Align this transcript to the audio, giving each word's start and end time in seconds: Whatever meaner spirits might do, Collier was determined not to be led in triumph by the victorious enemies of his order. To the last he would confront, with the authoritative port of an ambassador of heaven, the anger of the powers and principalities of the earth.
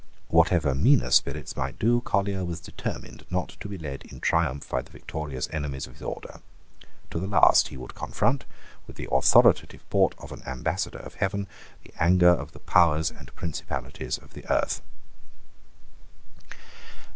Whatever 0.29 0.73
meaner 0.73 1.11
spirits 1.11 1.55
might 1.55 1.77
do, 1.77 2.01
Collier 2.01 2.43
was 2.43 2.59
determined 2.59 3.23
not 3.29 3.49
to 3.59 3.67
be 3.67 3.77
led 3.77 4.01
in 4.01 4.19
triumph 4.19 4.67
by 4.67 4.81
the 4.81 4.89
victorious 4.89 5.47
enemies 5.53 5.85
of 5.85 5.93
his 5.93 6.01
order. 6.01 6.41
To 7.11 7.19
the 7.19 7.27
last 7.27 7.67
he 7.67 7.77
would 7.77 7.93
confront, 7.93 8.45
with 8.87 8.95
the 8.95 9.07
authoritative 9.11 9.87
port 9.91 10.15
of 10.17 10.31
an 10.31 10.41
ambassador 10.47 10.97
of 10.97 11.13
heaven, 11.13 11.45
the 11.83 11.93
anger 11.99 12.29
of 12.29 12.53
the 12.53 12.59
powers 12.59 13.11
and 13.11 13.31
principalities 13.35 14.17
of 14.17 14.33
the 14.33 14.49
earth. 14.51 14.81